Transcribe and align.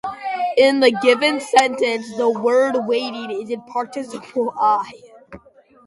In 0.57 0.79
the 0.79 0.89
given 1.03 1.39
sentence, 1.39 2.17
the 2.17 2.27
word 2.27 2.87
"waiting" 2.87 3.29
is 3.29 3.51
a 3.51 3.57
participle 3.71 4.51
I. 4.59 4.93